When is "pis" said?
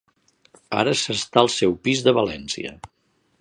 1.89-2.03